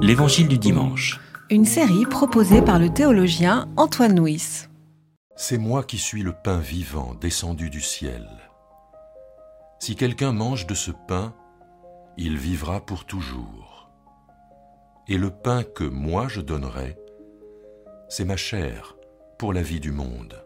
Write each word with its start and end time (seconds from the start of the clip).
L'Évangile 0.00 0.48
du 0.48 0.58
dimanche. 0.58 1.20
Une 1.50 1.64
série 1.64 2.06
proposée 2.06 2.62
par 2.62 2.78
le 2.78 2.88
théologien 2.88 3.68
Antoine 3.76 4.18
Nuis. 4.18 4.68
C'est 5.36 5.58
moi 5.58 5.82
qui 5.84 5.98
suis 5.98 6.22
le 6.22 6.32
pain 6.32 6.58
vivant 6.58 7.14
descendu 7.14 7.70
du 7.70 7.80
ciel. 7.80 8.26
Si 9.78 9.96
quelqu'un 9.96 10.32
mange 10.32 10.66
de 10.66 10.74
ce 10.74 10.90
pain, 11.06 11.34
il 12.16 12.36
vivra 12.36 12.80
pour 12.80 13.04
toujours. 13.04 13.90
Et 15.06 15.18
le 15.18 15.30
pain 15.30 15.62
que 15.62 15.84
moi 15.84 16.28
je 16.28 16.40
donnerai, 16.40 16.96
c'est 18.08 18.24
ma 18.24 18.36
chair 18.36 18.96
pour 19.38 19.52
la 19.52 19.62
vie 19.62 19.80
du 19.80 19.92
monde. 19.92 20.44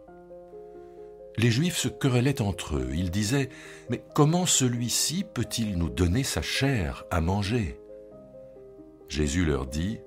Les 1.39 1.51
Juifs 1.51 1.79
se 1.79 1.89
querellaient 1.89 2.43
entre 2.43 2.77
eux. 2.77 2.91
Ils 2.93 3.11
disaient, 3.11 3.49
Mais 3.89 4.03
comment 4.15 4.47
celui-ci 4.47 5.25
peut-il 5.25 5.79
nous 5.79 5.89
donner 5.89 6.25
sa 6.25 6.43
chair 6.43 7.05
à 7.11 7.21
manger? 7.21 7.79
Jésus 9.13 9.45
leur 9.45 9.67
dit, 9.67 10.01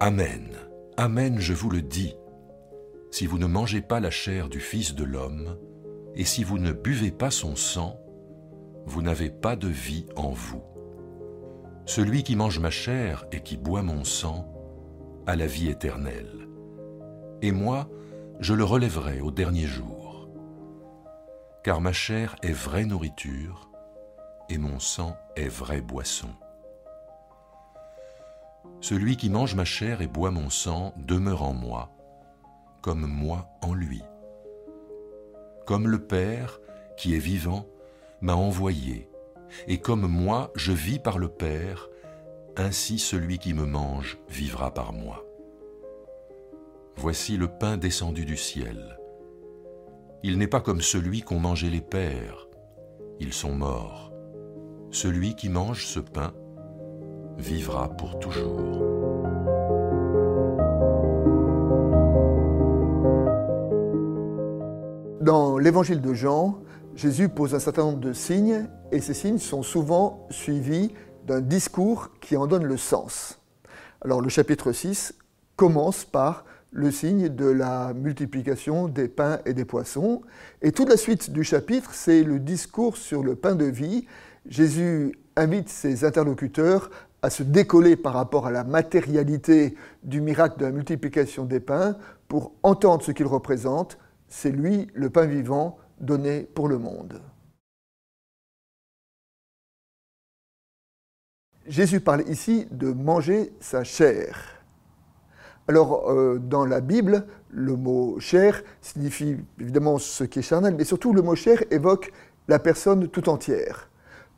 Amen, 0.00 0.56
Amen, 0.96 1.38
je 1.38 1.52
vous 1.52 1.68
le 1.68 1.82
dis. 1.82 2.16
Si 3.10 3.26
vous 3.26 3.36
ne 3.36 3.44
mangez 3.44 3.82
pas 3.82 4.00
la 4.00 4.10
chair 4.10 4.48
du 4.48 4.60
Fils 4.60 4.94
de 4.94 5.04
l'homme, 5.04 5.58
et 6.14 6.24
si 6.24 6.42
vous 6.42 6.58
ne 6.58 6.72
buvez 6.72 7.10
pas 7.10 7.30
son 7.30 7.54
sang, 7.54 8.00
vous 8.86 9.02
n'avez 9.02 9.28
pas 9.28 9.56
de 9.56 9.68
vie 9.68 10.06
en 10.16 10.30
vous. 10.30 10.62
Celui 11.84 12.22
qui 12.22 12.34
mange 12.34 12.58
ma 12.60 12.70
chair 12.70 13.26
et 13.30 13.40
qui 13.40 13.58
boit 13.58 13.82
mon 13.82 14.04
sang 14.04 14.50
a 15.26 15.36
la 15.36 15.46
vie 15.46 15.68
éternelle. 15.68 16.48
Et 17.42 17.52
moi, 17.52 17.90
je 18.40 18.54
le 18.54 18.64
relèverai 18.64 19.20
au 19.20 19.30
dernier 19.30 19.66
jour 19.66 20.30
car 21.62 21.82
ma 21.82 21.92
chair 21.92 22.36
est 22.42 22.52
vraie 22.52 22.86
nourriture 22.86 23.70
et 24.48 24.56
mon 24.56 24.78
sang 24.78 25.14
est 25.36 25.48
vraie 25.48 25.82
boisson. 25.82 26.30
Celui 28.82 29.16
qui 29.16 29.30
mange 29.30 29.54
ma 29.54 29.64
chair 29.64 30.02
et 30.02 30.08
boit 30.08 30.32
mon 30.32 30.50
sang 30.50 30.92
demeure 30.96 31.44
en 31.44 31.54
moi, 31.54 31.92
comme 32.82 33.06
moi 33.06 33.48
en 33.62 33.74
lui. 33.74 34.02
Comme 35.66 35.86
le 35.86 36.00
Père, 36.00 36.60
qui 36.96 37.14
est 37.14 37.20
vivant, 37.20 37.64
m'a 38.20 38.34
envoyé, 38.34 39.08
et 39.68 39.78
comme 39.78 40.08
moi 40.08 40.50
je 40.56 40.72
vis 40.72 40.98
par 40.98 41.20
le 41.20 41.28
Père, 41.28 41.88
ainsi 42.56 42.98
celui 42.98 43.38
qui 43.38 43.54
me 43.54 43.66
mange 43.66 44.18
vivra 44.28 44.74
par 44.74 44.92
moi. 44.92 45.24
Voici 46.96 47.36
le 47.36 47.46
pain 47.46 47.76
descendu 47.76 48.24
du 48.24 48.36
ciel. 48.36 48.98
Il 50.24 50.38
n'est 50.38 50.48
pas 50.48 50.60
comme 50.60 50.82
celui 50.82 51.22
qu'ont 51.22 51.38
mangé 51.38 51.70
les 51.70 51.80
pères. 51.80 52.48
Ils 53.20 53.32
sont 53.32 53.54
morts. 53.54 54.12
Celui 54.90 55.36
qui 55.36 55.48
mange 55.48 55.86
ce 55.86 56.00
pain 56.00 56.34
vivra 57.38 57.88
pour 57.96 58.18
toujours. 58.18 58.60
Dans 65.20 65.56
l'évangile 65.58 66.00
de 66.00 66.14
Jean, 66.14 66.58
Jésus 66.96 67.28
pose 67.28 67.54
un 67.54 67.60
certain 67.60 67.82
nombre 67.82 68.00
de 68.00 68.12
signes 68.12 68.66
et 68.90 69.00
ces 69.00 69.14
signes 69.14 69.38
sont 69.38 69.62
souvent 69.62 70.26
suivis 70.30 70.92
d'un 71.26 71.40
discours 71.40 72.10
qui 72.20 72.36
en 72.36 72.46
donne 72.46 72.64
le 72.64 72.76
sens. 72.76 73.38
Alors 74.00 74.20
le 74.20 74.28
chapitre 74.28 74.72
6 74.72 75.14
commence 75.56 76.04
par 76.04 76.44
le 76.72 76.90
signe 76.90 77.28
de 77.28 77.46
la 77.46 77.92
multiplication 77.94 78.88
des 78.88 79.06
pains 79.06 79.38
et 79.46 79.52
des 79.52 79.64
poissons. 79.64 80.22
Et 80.62 80.72
toute 80.72 80.88
la 80.88 80.96
suite 80.96 81.30
du 81.30 81.44
chapitre, 81.44 81.90
c'est 81.92 82.24
le 82.24 82.38
discours 82.38 82.96
sur 82.96 83.22
le 83.22 83.36
pain 83.36 83.54
de 83.54 83.66
vie. 83.66 84.06
Jésus 84.46 85.12
invite 85.36 85.68
ses 85.68 86.04
interlocuteurs 86.04 86.90
à 87.22 87.30
se 87.30 87.42
décoller 87.42 87.96
par 87.96 88.14
rapport 88.14 88.46
à 88.46 88.50
la 88.50 88.64
matérialité 88.64 89.76
du 90.02 90.20
miracle 90.20 90.58
de 90.58 90.64
la 90.64 90.72
multiplication 90.72 91.44
des 91.44 91.60
pains 91.60 91.96
pour 92.28 92.52
entendre 92.62 93.02
ce 93.02 93.12
qu'il 93.12 93.26
représente. 93.26 93.98
C'est 94.28 94.50
lui, 94.50 94.88
le 94.94 95.08
pain 95.10 95.26
vivant, 95.26 95.78
donné 96.00 96.42
pour 96.42 96.68
le 96.68 96.78
monde. 96.78 97.20
Jésus 101.66 102.00
parle 102.00 102.28
ici 102.28 102.66
de 102.72 102.92
manger 102.92 103.52
sa 103.60 103.84
chair. 103.84 104.62
Alors, 105.68 106.10
euh, 106.10 106.40
dans 106.40 106.66
la 106.66 106.80
Bible, 106.80 107.24
le 107.50 107.76
mot 107.76 108.18
chair 108.18 108.64
signifie 108.80 109.36
évidemment 109.60 109.98
ce 109.98 110.24
qui 110.24 110.40
est 110.40 110.42
charnel, 110.42 110.74
mais 110.76 110.84
surtout 110.84 111.12
le 111.12 111.22
mot 111.22 111.36
chair 111.36 111.62
évoque 111.70 112.12
la 112.48 112.58
personne 112.58 113.06
tout 113.06 113.28
entière. 113.28 113.88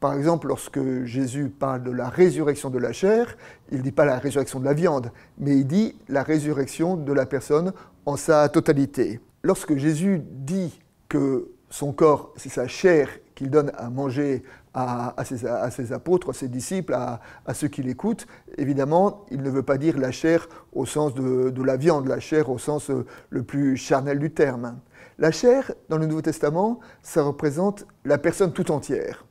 Par 0.04 0.12
exemple, 0.12 0.48
lorsque 0.48 1.04
Jésus 1.06 1.48
parle 1.48 1.82
de 1.82 1.90
la 1.90 2.10
résurrection 2.10 2.68
de 2.68 2.76
la 2.78 2.92
chair, 2.92 3.38
il 3.72 3.78
ne 3.78 3.82
dit 3.82 3.90
pas 3.90 4.04
la 4.04 4.18
résurrection 4.18 4.60
de 4.60 4.66
la 4.66 4.74
viande, 4.74 5.10
mais 5.38 5.56
il 5.56 5.66
dit 5.66 5.96
la 6.10 6.22
résurrection 6.22 6.98
de 6.98 7.10
la 7.14 7.24
personne 7.24 7.72
en 8.04 8.18
sa 8.18 8.46
totalité. 8.50 9.18
Lorsque 9.42 9.74
Jésus 9.76 10.20
dit 10.22 10.78
que 11.08 11.48
son 11.70 11.94
corps, 11.94 12.34
c'est 12.36 12.50
sa 12.50 12.66
chair 12.66 13.08
qu'il 13.34 13.48
donne 13.48 13.72
à 13.78 13.88
manger 13.88 14.42
à, 14.74 15.14
ses, 15.24 15.92
apôtres, 15.94 16.28
à 16.28 16.32
ses 16.34 16.48
disciples, 16.48 16.92
à, 16.92 17.54
ceux 17.54 17.68
qui 17.68 17.82
l'écoutent. 17.82 18.26
Évidemment, 18.58 19.24
il 19.30 19.40
ne 19.40 19.48
veut 19.48 19.62
pas 19.62 19.78
dire 19.78 19.96
la 19.96 20.10
chair 20.10 20.50
au 20.74 20.84
sens 20.84 21.14
de, 21.14 21.62
la 21.62 21.78
viande, 21.78 22.08
la 22.08 22.20
chair 22.20 22.50
au 22.50 22.58
sens 22.58 22.90
euh, 22.90 23.06
le 23.30 23.42
plus 23.42 23.78
charnel 23.78 24.18
du 24.18 24.34
terme. 24.34 24.76
La 25.16 25.30
chair, 25.30 25.72
dans 25.88 25.96
le 25.96 26.04
Nouveau 26.04 26.20
Testament, 26.20 26.78
ça 27.00 27.22
représente 27.22 27.86
la 28.04 28.18
personne 28.18 28.52
tout 28.52 28.70
entière. 28.70 29.24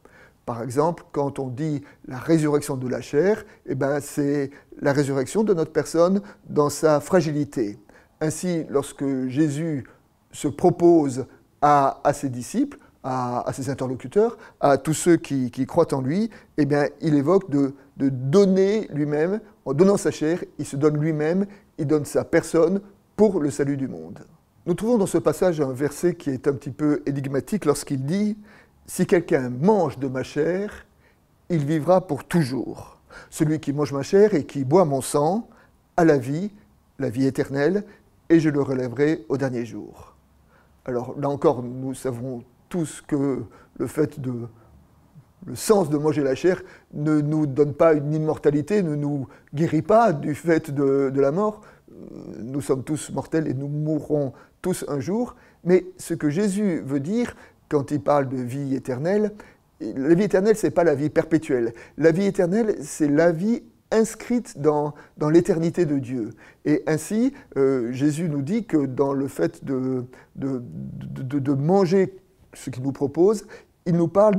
Par 0.45 0.61
exemple, 0.61 1.03
quand 1.11 1.39
on 1.39 1.47
dit 1.47 1.83
la 2.05 2.17
résurrection 2.17 2.75
de 2.75 2.87
la 2.87 3.01
chair, 3.01 3.45
eh 3.65 3.75
ben, 3.75 3.99
c'est 4.01 4.51
la 4.81 4.91
résurrection 4.91 5.43
de 5.43 5.53
notre 5.53 5.71
personne 5.71 6.21
dans 6.49 6.69
sa 6.69 6.99
fragilité. 6.99 7.79
Ainsi, 8.19 8.65
lorsque 8.69 9.05
Jésus 9.27 9.85
se 10.31 10.47
propose 10.49 11.25
à, 11.61 12.01
ses 12.13 12.27
disciples, 12.27 12.77
à, 13.03 13.49
ses 13.53 13.69
interlocuteurs, 13.69 14.37
à 14.59 14.77
tous 14.77 14.93
ceux 14.93 15.15
qui, 15.15 15.49
croient 15.65 15.93
en 15.93 16.01
lui, 16.01 16.29
eh 16.57 16.65
bien, 16.65 16.87
il 16.99 17.15
évoque 17.15 17.49
de, 17.49 17.73
donner 17.97 18.87
lui-même, 18.91 19.39
en 19.65 19.73
donnant 19.73 19.97
sa 19.97 20.11
chair, 20.11 20.43
il 20.59 20.65
se 20.65 20.75
donne 20.75 20.97
lui-même, 20.97 21.45
il 21.77 21.87
donne 21.87 22.05
sa 22.05 22.25
personne 22.25 22.81
pour 23.15 23.39
le 23.39 23.49
salut 23.49 23.77
du 23.77 23.87
monde. 23.87 24.19
Nous 24.65 24.73
trouvons 24.73 24.97
dans 24.97 25.05
ce 25.05 25.17
passage 25.17 25.61
un 25.61 25.73
verset 25.73 26.15
qui 26.15 26.29
est 26.29 26.47
un 26.47 26.53
petit 26.53 26.71
peu 26.71 27.01
énigmatique 27.05 27.65
lorsqu'il 27.65 28.05
dit 28.05 28.37
Si 28.85 29.05
quelqu'un 29.05 29.49
mange 29.49 29.97
de 29.97 30.07
ma 30.07 30.23
chair, 30.23 30.85
il 31.49 31.65
vivra 31.65 32.05
pour 32.05 32.25
toujours. 32.25 32.99
Celui 33.29 33.59
qui 33.59 33.73
mange 33.73 33.93
ma 33.93 34.03
chair 34.03 34.33
et 34.33 34.45
qui 34.45 34.63
boit 34.65 34.85
mon 34.85 35.01
sang 35.01 35.47
a 35.97 36.05
la 36.05 36.17
vie, 36.17 36.51
la 36.99 37.09
vie 37.09 37.25
éternelle, 37.25 37.83
et 38.29 38.39
je 38.39 38.49
le 38.49 38.61
relèverai 38.61 39.25
au 39.29 39.37
dernier 39.37 39.65
jour. 39.65 40.15
Alors 40.85 41.17
là 41.17 41.29
encore, 41.29 41.63
nous 41.63 41.93
savons 41.93 42.43
tous 42.69 43.01
que 43.07 43.43
le 43.77 43.87
fait 43.87 44.19
de 44.19 44.47
le 45.45 45.55
sens 45.55 45.89
de 45.89 45.97
manger 45.97 46.23
la 46.23 46.35
chair 46.35 46.61
ne 46.93 47.19
nous 47.19 47.45
donne 47.45 47.73
pas 47.73 47.93
une 47.93 48.13
immortalité, 48.13 48.81
ne 48.81 48.95
nous 48.95 49.27
guérit 49.53 49.81
pas 49.81 50.13
du 50.13 50.35
fait 50.35 50.71
de, 50.71 51.11
la 51.13 51.31
mort. 51.31 51.61
Nous 52.39 52.61
sommes 52.61 52.83
tous 52.83 53.11
mortels 53.11 53.47
et 53.47 53.53
nous 53.53 53.67
mourrons 53.67 54.33
tous 54.61 54.85
un 54.87 54.99
jour. 54.99 55.35
Mais 55.63 55.85
ce 55.97 56.13
que 56.13 56.29
Jésus 56.29 56.81
veut 56.85 56.99
dire 56.99 57.35
quand 57.73 57.89
il 57.89 58.01
parle 58.01 58.29
de 58.29 58.37
vie 58.37 58.75
éternelle, 58.75 59.31
la 59.81 60.13
vie 60.13 60.23
éternelle, 60.23 60.55
ce 60.55 60.67
n'est 60.67 60.71
pas 60.71 60.83
la 60.83 60.93
vie 60.93 61.09
perpétuelle. 61.09 61.73
La 61.97 62.11
vie 62.11 62.25
éternelle, 62.25 62.75
c'est 62.81 63.07
la 63.07 63.31
vie 63.31 63.63
inscrite 63.89 64.59
dans, 64.61 64.93
dans 65.17 65.29
l'éternité 65.29 65.87
de 65.87 65.97
Dieu. 65.97 66.29
Et 66.65 66.83
ainsi, 66.85 67.33
euh, 67.57 67.91
Jésus 67.91 68.29
nous 68.29 68.43
dit 68.43 68.65
que 68.65 68.85
dans 68.85 69.13
le 69.13 69.27
fait 69.27 69.65
de, 69.65 70.05
de, 70.35 70.61
de, 70.63 71.39
de 71.39 71.53
manger 71.53 72.15
ce 72.53 72.69
qu'il 72.69 72.83
nous 72.83 72.91
propose, 72.91 73.47
il 73.87 73.95
nous 73.95 74.07
parle 74.07 74.35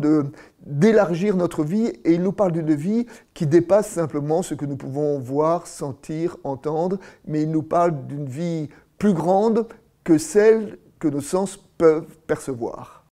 d'élargir 0.65 1.37
notre 1.37 1.65
vie 1.65 1.89
et 2.05 2.15
il 2.15 2.23
nous 2.23 2.33
parle 2.33 2.53
d'une 2.53 2.75
vie 2.75 3.06
qui 3.34 3.47
dépasse 3.49 3.89
simplement 3.89 4.43
ce 4.43 4.55
que 4.55 4.65
nous 4.65 4.77
pouvons 4.77 5.19
voir, 5.19 5.67
sentir, 5.67 6.37
entendre, 6.44 6.99
mais 7.26 7.43
il 7.43 7.50
nous 7.50 7.64
parle 7.64 8.06
d'une 8.06 8.26
vie 8.26 8.69
plus 8.97 9.12
grande 9.12 9.67
que 10.05 10.19
celle 10.19 10.79
que 11.00 11.08
nos 11.08 11.20
sens 11.20 11.56
peuvent 11.76 12.17
percevoir. 12.29 13.04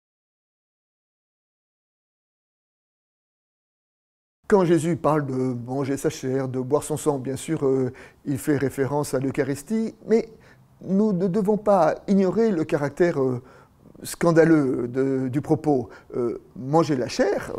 Quand 4.51 4.65
Jésus 4.65 4.97
parle 4.97 5.25
de 5.27 5.55
manger 5.65 5.95
sa 5.95 6.09
chair, 6.09 6.49
de 6.49 6.59
boire 6.59 6.83
son 6.83 6.97
sang, 6.97 7.19
bien 7.19 7.37
sûr, 7.37 7.65
euh, 7.65 7.93
il 8.25 8.37
fait 8.37 8.57
référence 8.57 9.13
à 9.13 9.19
l'Eucharistie, 9.19 9.95
mais 10.07 10.27
nous 10.85 11.13
ne 11.13 11.27
devons 11.27 11.55
pas 11.55 11.95
ignorer 12.09 12.51
le 12.51 12.65
caractère 12.65 13.21
euh, 13.21 13.41
scandaleux 14.03 14.89
du 15.29 15.39
propos, 15.39 15.87
euh, 16.17 16.41
manger 16.57 16.97
la 16.97 17.07
chair, 17.07 17.53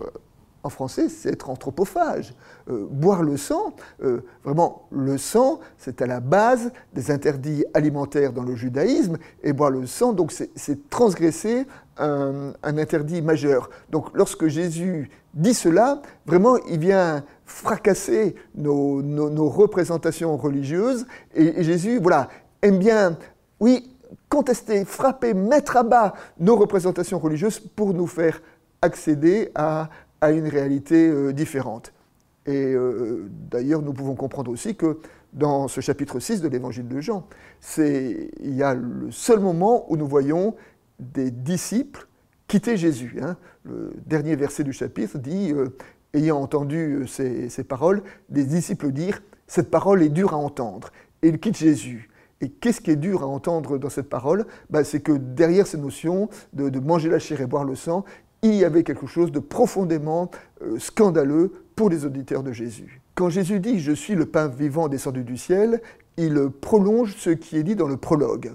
en 0.65 0.69
français, 0.69 1.09
c'est 1.09 1.31
être 1.31 1.51
anthropophage. 1.51 2.35
Euh, 2.71 2.87
boire 2.89 3.23
le 3.23 3.37
sang, 3.37 3.75
euh, 4.03 4.21
vraiment, 4.45 4.87
le 4.91 5.19
sang, 5.19 5.61
c'est 5.77 6.01
à 6.03 6.07
la 6.07 6.21
base 6.21 6.71
des 6.93 7.11
interdits 7.11 7.65
alimentaires 7.75 8.33
dans 8.33 8.45
le 8.45 8.55
judaïsme, 8.55 9.19
et 9.43 9.53
boire 9.53 9.71
le 9.71 9.87
sang, 9.87 10.13
donc, 10.13 10.33
c'est 10.33 10.89
transgresser 10.89 11.67
un, 11.99 12.53
interdit 12.63 13.23
majeur. 13.23 13.71
Donc, 13.91 14.07
lorsque 14.15 14.47
Jésus 14.47 15.11
dit 15.35 15.55
cela, 15.55 16.01
vraiment, 16.27 16.57
il 16.69 16.79
vient 16.79 17.25
fracasser 17.45 18.37
nos, 18.55 19.49
représentations 19.49 20.37
religieuses, 20.37 21.07
et, 21.35 21.61
et 21.61 21.65
Jésus, 21.65 21.99
voilà, 22.01 22.29
aime 22.63 22.79
bien, 22.79 23.19
oui, 23.59 23.93
contester, 24.29 24.85
frapper, 24.85 25.35
mettre 25.35 25.77
à 25.77 25.83
bas 25.83 26.15
nos 26.39 26.57
représentations 26.57 27.19
religieuses 27.19 27.59
pour 27.59 27.93
nous 27.95 28.07
faire 28.07 28.41
accéder 28.81 29.51
à, 29.55 29.89
à 30.23 30.31
une 30.31 30.49
réalité 30.49 31.11
euh, 31.11 31.33
différente. 31.33 31.93
Et 32.47 32.73
euh, 32.73 33.29
d'ailleurs, 33.51 33.83
nous 33.83 33.93
pouvons 33.93 34.15
comprendre 34.15 34.51
aussi 34.51 34.75
que 34.75 34.99
dans 35.35 35.69
ce 35.69 35.81
chapitre 35.81 36.21
6 36.21 36.41
de 36.41 36.49
l'évangile 36.49 36.89
de 36.89 37.01
Jean, 37.01 37.27
il 37.77 38.31
y 38.55 38.63
a 38.63 38.75
le 38.75 39.11
seul 39.11 39.41
moment 39.41 39.91
où 39.91 39.97
nous 39.97 40.07
voyons 40.07 40.55
des 40.99 41.31
disciples 41.31 42.07
quitter 42.47 42.77
Jésus. 42.77 43.19
Hein. 43.21 43.37
Le 43.65 43.93
dernier 44.07 44.37
verset 44.37 44.63
du 44.63 44.73
chapitre 44.73 45.19
dit, 45.19 45.53
euh, 45.53 45.77
ayant 46.15 46.41
entendu 46.41 47.05
ces, 47.07 47.49
ces, 47.49 47.65
paroles, 47.65 48.03
des 48.29 48.45
disciples 48.45 48.93
dirent, 48.93 49.23
cette 49.47 49.71
parole 49.71 50.03
est 50.03 50.09
dure 50.09 50.35
à 50.35 50.37
entendre. 50.37 50.93
Et 51.23 51.29
ils 51.29 51.39
quittent 51.39 51.59
Jésus. 51.59 52.11
Et 52.43 52.49
qu'est-ce 52.49 52.81
qui 52.81 52.91
est 52.91 52.97
dur 52.97 53.23
à 53.23 53.27
entendre 53.27 53.79
dans 53.79 53.89
cette 53.89 54.09
parole? 54.09 54.47
Ben, 54.69 54.83
C'est 54.83 55.01
que 55.01 55.13
derrière 55.13 55.67
ces 55.67 55.79
notions 55.79 56.29
de, 56.53 56.79
manger 56.81 57.09
la 57.09 57.21
chair 57.21 57.41
et 57.41 57.47
boire 57.47 57.65
le 57.65 57.77
sang, 57.77 58.05
il 58.43 58.55
y 58.55 58.65
avait 58.65 58.83
quelque 58.83 59.07
chose 59.07 59.31
de 59.31 59.39
profondément 59.39 60.31
euh, 60.63 60.79
scandaleux 60.79 61.53
pour 61.77 61.89
les 61.89 62.05
auditeurs 62.05 62.43
de 62.43 62.53
Jésus. 62.53 63.01
Quand 63.15 63.29
Jésus 63.29 63.61
dit⁇ 63.61 63.75
Je 63.79 63.93
suis 63.93 64.15
le 64.15 64.27
pain 64.27 64.49
vivant 64.49 64.89
descendu 64.89 65.23
du 65.23 65.37
ciel⁇ 65.37 65.71
il 66.19 66.51
prolonge 66.61 67.17
ce 67.17 67.31
qui 67.31 67.57
est 67.57 67.63
dit 67.63 67.77
dans 67.77 67.89
le 67.89 67.97
prologue. 67.97 68.53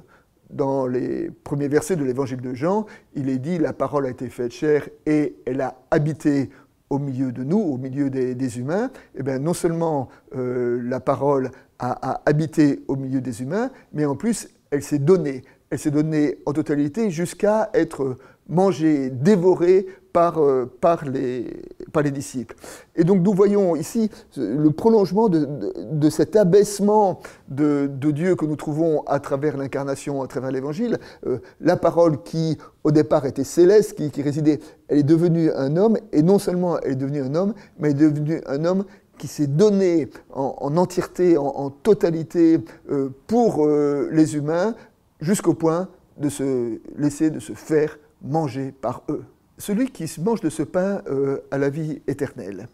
Dans 0.50 0.88
les 0.88 1.32
premiers 1.44 1.68
versets 1.68 1.96
de 1.96 2.04
l'évangile 2.04 2.42
de 2.42 2.54
Jean, 2.54 2.86
il 3.16 3.30
est 3.30 3.40
dit⁇ 3.40 3.58
La 3.62 3.74
parole 3.74 4.06
a 4.06 4.10
été 4.10 4.30
faite 4.30 4.52
chair 4.52 4.88
et 5.06 5.38
elle 5.46 5.62
a 5.62 5.80
habité 5.90 6.50
au 6.90 7.00
milieu 7.00 7.32
de 7.32 7.44
nous, 7.44 7.60
au 7.60 7.78
milieu 7.78 8.10
des, 8.10 8.60
humains, 8.60 8.92
eh 9.16 9.24
bien 9.24 9.40
non 9.40 9.54
seulement 9.54 10.08
euh, 10.36 10.82
la 10.84 11.00
parole 11.00 11.52
a, 11.80 12.12
a, 12.12 12.22
habité 12.26 12.82
au 12.88 12.96
milieu 12.96 13.20
des 13.20 13.42
humains, 13.42 13.72
mais 13.94 14.06
en 14.06 14.16
plus 14.16 14.50
elle 14.72 14.84
s'est 14.84 15.00
donnée. 15.00 15.44
Elle 15.70 15.80
s'est 15.80 15.92
donnée 15.92 16.38
en 16.46 16.54
totalité 16.54 17.10
jusqu'à 17.12 17.70
être 17.74 18.18
mangé, 18.50 19.10
dévoré 19.10 19.86
par, 20.18 20.42
euh, 20.42 20.66
par, 20.82 21.06
les, 21.06 21.62
par 21.94 22.02
les 22.02 22.10
disciples. 22.10 22.56
Et 22.96 23.04
donc 23.04 23.22
nous 23.22 23.34
voyons 23.34 23.76
ici 23.76 24.10
le 24.36 24.70
prolongement 24.72 25.30
de, 25.30 25.48
de, 25.92 26.10
cet 26.10 26.36
abaissement 26.36 27.20
de, 27.50 27.88
de, 27.88 28.10
Dieu 28.10 28.36
que 28.36 28.46
nous 28.46 28.56
trouvons 28.56 29.04
à 29.06 29.20
travers 29.20 29.58
l'incarnation, 29.58 30.24
à 30.24 30.28
travers 30.28 30.50
l'évangile. 30.52 30.98
Euh, 31.28 31.38
la 31.62 31.78
parole 31.78 32.24
qui 32.24 32.58
au 32.84 32.90
départ 32.90 33.28
était 33.28 33.44
céleste, 33.44 33.96
qui, 33.96 34.10
qui, 34.10 34.24
résidait, 34.24 34.60
elle 34.88 34.98
est 34.98 35.04
devenue 35.04 35.52
un 35.52 35.78
homme, 35.78 36.00
et 36.12 36.24
non 36.24 36.40
seulement 36.40 36.80
elle 36.80 36.94
est 36.94 36.96
devenue 36.96 37.22
un 37.22 37.36
homme, 37.36 37.54
mais 37.78 37.92
elle 37.92 38.02
est 38.02 38.10
devenue 38.10 38.42
un 38.48 38.66
homme 38.66 38.86
qui 39.20 39.28
s'est 39.28 39.46
donné 39.46 40.10
en, 40.34 40.78
entièreté, 40.78 41.38
en, 41.38 41.70
totalité 41.70 42.60
euh, 42.90 43.10
pour 43.28 43.68
les 43.68 44.36
humains, 44.36 44.76
jusqu'au 45.22 45.54
point 45.54 45.90
de 46.18 46.30
se 46.30 46.80
laisser, 46.98 47.30
de 47.30 47.40
se 47.40 47.54
faire 47.54 47.98
mangé 48.22 48.72
par 48.72 49.04
eux. 49.10 49.24
Celui 49.58 49.90
qui 49.90 50.12
mange 50.22 50.42
de 50.42 50.50
ce 50.50 50.64
pain 50.64 51.02
euh, 51.08 51.40
a 51.52 51.58
la 51.58 51.70
vie 51.70 52.02
éternelle. 52.08 52.68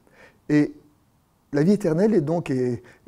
Et 0.50 0.74
la 1.54 1.64
vie 1.64 1.74
éternelle 1.74 2.14
est 2.14 2.22
donc 2.22 2.52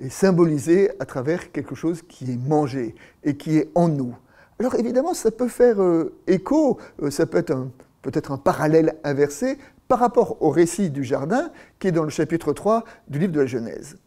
symbolisée 0.09 0.91
à 0.99 1.05
travers 1.05 1.51
quelque 1.51 1.75
chose 1.75 2.03
qui 2.03 2.31
est 2.31 2.37
mangé 2.37 2.95
et 3.23 3.35
qui 3.35 3.57
est 3.57 3.69
en 3.73 3.89
nous. 3.89 4.15
Alors 4.59 4.75
évidemment, 4.75 5.13
ça 5.13 5.31
peut 5.31 5.49
faire 5.49 5.81
euh, 5.81 6.15
écho, 6.27 6.79
euh, 7.01 7.09
ça 7.09 7.25
peut 7.25 7.39
être 7.39 7.67
peut-être 8.01 8.31
un 8.31 8.37
parallèle 8.37 8.95
inversé 9.03 9.57
par 9.87 9.99
rapport 9.99 10.41
au 10.41 10.49
récit 10.49 10.89
du 10.89 11.03
jardin 11.03 11.49
qui 11.79 11.87
est 11.87 11.91
dans 11.91 12.03
le 12.03 12.09
chapitre 12.09 12.53
3 12.53 12.85
du 13.09 13.19
livre 13.19 13.33
de 13.33 13.41
la 13.41 13.45
Genèse. 13.47 13.97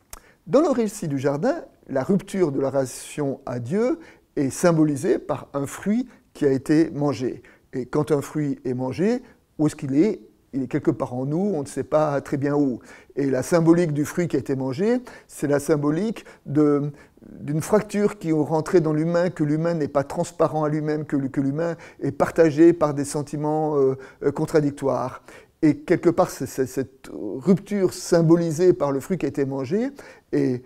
Dans 0.47 0.61
le 0.61 0.71
récit 0.71 1.09
du 1.09 1.19
jardin, 1.19 1.65
la 1.89 2.03
rupture 2.03 2.53
de 2.53 2.61
la 2.61 2.71
relation 2.71 3.41
à 3.45 3.59
Dieu 3.59 3.99
est 4.37 4.51
symbolisée 4.51 5.19
par 5.19 5.49
un 5.53 5.67
fruit 5.67 6.09
qui 6.33 6.47
a 6.47 6.51
été 6.51 6.91
mangé. 6.91 7.43
Et 7.73 7.87
quand 7.87 8.13
un 8.13 8.21
fruit 8.21 8.59
est 8.65 8.75
mangé, 8.75 9.23
où 9.59 9.67
est-ce 9.67 9.77
qu'il 9.77 9.95
est? 9.97 10.21
Il 10.55 10.63
est 10.63 10.67
quelque 10.69 10.91
part 10.91 11.13
en 11.13 11.27
nous, 11.27 11.53
on 11.55 11.63
ne 11.63 11.67
sait 11.67 11.85
pas 11.85 12.21
très 12.23 12.39
bien 12.39 12.55
où. 12.55 12.81
Et 13.17 13.27
la 13.27 13.43
symbolique 13.43 13.93
du 13.93 14.07
fruit 14.07 14.29
qui 14.29 14.37
a 14.37 14.39
été 14.39 14.57
mangé, 14.57 15.01
c'est 15.27 15.47
la 15.47 15.61
symbolique 15.61 16.25
d'une 16.47 17.61
fracture 17.61 18.19
qui 18.19 18.31
est 18.31 18.33
rentrée 18.33 18.81
dans 18.81 18.95
l'humain, 18.95 19.29
que 19.29 19.45
l'humain 19.45 19.75
n'est 19.75 19.89
pas 19.89 20.05
transparent 20.05 20.65
à 20.65 20.71
lui-même, 20.71 21.05
que, 21.05 21.17
l'humain 21.17 21.77
est 22.01 22.13
partagé 22.13 22.73
par 22.73 22.95
des 22.95 23.05
sentiments 23.05 23.77
euh, 23.77 23.97
contradictoires. 24.33 25.23
Et 25.61 25.79
quelque 25.79 26.11
part, 26.11 26.31
cette 26.31 27.11
rupture 27.13 27.93
symbolisée 27.93 28.73
par 28.73 28.93
le 28.93 29.01
fruit 29.01 29.19
qui 29.19 29.27
a 29.27 29.29
été 29.29 29.45
mangé 29.45 29.89
est, 30.33 30.63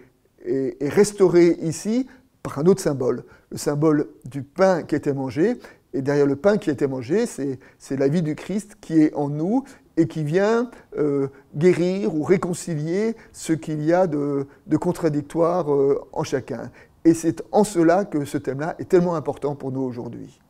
restaurée 0.81 1.57
ici 1.63 2.09
par 2.43 2.59
un 2.59 2.67
autre 2.67 2.83
symbole, 2.83 3.25
le 3.51 3.57
symbole 3.57 4.09
du 4.25 4.43
pain 4.43 4.83
qui 4.83 4.97
a 4.97 4.99
été 4.99 5.13
mangé, 5.13 5.55
et 5.95 6.03
derrière 6.03 6.27
le 6.27 6.37
pain 6.37 6.57
qui 6.57 6.71
a 6.71 6.73
été 6.73 6.87
mangé, 6.87 7.27
c'est 7.27 7.97
la 7.97 8.09
vie 8.09 8.23
du 8.23 8.35
Christ 8.35 8.77
qui 8.81 9.01
est 9.01 9.15
en 9.15 9.29
nous 9.29 9.65
et 9.97 10.09
qui 10.09 10.25
vient 10.25 10.71
euh, 10.97 11.29
guérir 11.55 12.15
ou 12.15 12.23
réconcilier 12.23 13.15
ce 13.33 13.53
qu'il 13.53 13.83
y 13.85 13.93
a 13.93 14.07
de, 14.07 14.47
contradictoire 14.81 15.73
euh, 15.73 16.01
en 16.13 16.25
chacun. 16.25 16.71
Et 17.05 17.15
c'est 17.15 17.43
en 17.53 17.65
cela 17.65 18.05
que 18.05 18.25
ce 18.25 18.39
thème-là 18.39 18.75
est 18.79 18.89
tellement 18.89 19.17
important 19.17 19.55
pour 19.55 19.71
nous 19.71 19.83
aujourd'hui. 19.83 20.41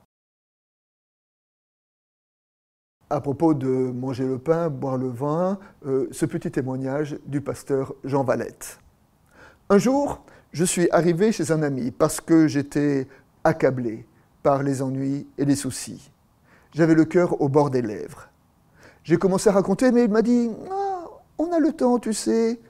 À 3.11 3.21
propos 3.21 3.53
de 3.53 3.69
manger 3.69 4.25
le 4.25 4.38
pain, 4.38 4.71
boire 4.71 4.97
le 4.97 5.09
vin, 5.09 5.59
euh, 5.87 6.09
ce 6.12 6.25
petit 6.25 6.50
témoignage 6.50 7.19
du 7.27 7.41
pasteur 7.41 7.95
Jean 8.05 8.25
Valette. 8.25 8.79
Un 9.69 9.79
jour, 9.79 10.25
je 10.53 10.65
suis 10.65 10.88
arrivé 10.91 11.33
chez 11.33 11.50
un 11.50 11.62
ami 11.62 11.91
parce 11.91 12.21
que 12.21 12.47
j'étais 12.47 13.06
accablé 13.45 14.06
par 14.43 14.62
les 14.62 14.83
ennuis 14.83 15.27
et 15.39 15.44
les 15.44 15.56
soucis. 15.56 16.11
J'avais 16.73 16.94
le 16.94 17.05
cœur 17.05 17.41
au 17.41 17.49
bord 17.49 17.71
des 17.71 17.83
lèvres. 17.83 18.29
J'ai 19.05 19.17
commencé 19.17 19.49
à 19.49 19.53
raconter, 19.53 19.93
mais 19.93 20.05
il 20.05 20.11
m'a 20.11 20.23
dit 20.23 20.50
ah, 20.71 21.05
On 21.39 21.53
a 21.53 21.59
le 21.59 21.73
temps, 21.73 21.99
tu 21.99 22.12
sais. 22.12 22.61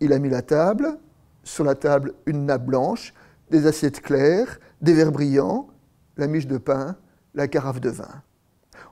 Il 0.00 0.12
a 0.12 0.18
mis 0.18 0.28
la 0.28 0.42
table, 0.42 0.98
sur 1.44 1.64
la 1.64 1.74
table 1.74 2.14
une 2.26 2.46
nappe 2.46 2.66
blanche, 2.66 3.14
des 3.50 3.66
assiettes 3.66 4.00
claires, 4.00 4.58
des 4.80 4.92
verres 4.92 5.12
brillants, 5.12 5.68
la 6.16 6.26
miche 6.26 6.46
de 6.46 6.58
pain, 6.58 6.96
la 7.34 7.48
carafe 7.48 7.80
de 7.80 7.90
vin. 7.90 8.22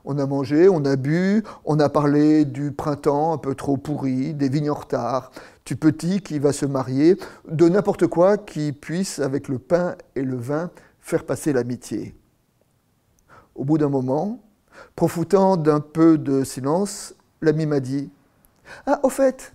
On 0.05 0.17
a 0.17 0.25
mangé, 0.25 0.69
on 0.69 0.83
a 0.85 0.95
bu, 0.95 1.43
on 1.65 1.79
a 1.79 1.89
parlé 1.89 2.45
du 2.45 2.71
printemps 2.71 3.33
un 3.33 3.37
peu 3.37 3.55
trop 3.55 3.77
pourri, 3.77 4.33
des 4.33 4.49
vignes 4.49 4.69
en 4.69 4.75
retard, 4.75 5.31
du 5.65 5.75
petit 5.75 6.21
qui 6.21 6.39
va 6.39 6.53
se 6.53 6.65
marier, 6.65 7.17
de 7.49 7.67
n'importe 7.67 8.07
quoi 8.07 8.37
qui 8.37 8.71
puisse, 8.71 9.19
avec 9.19 9.49
le 9.49 9.59
pain 9.59 9.95
et 10.15 10.23
le 10.23 10.37
vin, 10.37 10.71
faire 10.99 11.25
passer 11.25 11.53
l'amitié. 11.53 12.15
Au 13.57 13.65
bout 13.65 13.77
d'un 13.77 13.89
moment, 13.89 14.39
profitant 14.95 15.57
d'un 15.57 15.79
peu 15.79 16.17
de 16.17 16.43
silence, 16.43 17.15
l'ami 17.41 17.65
m'a 17.65 17.79
dit 17.79 18.09
Ah, 18.85 18.99
au 19.03 19.09
fait, 19.09 19.53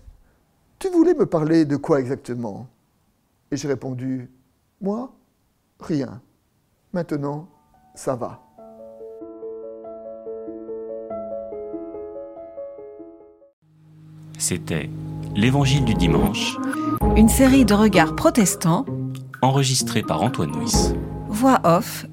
tu 0.79 0.91
voulais 0.91 1.15
me 1.15 1.25
parler 1.25 1.65
de 1.65 1.77
quoi 1.77 2.01
exactement? 2.01 2.67
Et 3.53 3.57
j'ai 3.57 3.69
répondu 3.69 4.29
Moi, 4.81 5.13
rien. 5.79 6.21
Maintenant, 6.93 7.49
ça 7.95 8.17
va. 8.17 8.43
C'était 14.37 14.91
L'Évangile 15.37 15.85
du 15.85 15.95
dimanche. 15.95 16.59
Une 17.17 17.29
série 17.29 17.65
de 17.65 17.73
regards 17.73 18.15
protestants. 18.17 18.85
Enregistrée 19.41 20.03
par 20.03 20.21
Antoine 20.23 20.51
Nuis. 20.51 20.93
Voix 21.29 21.61
off, 21.65 22.05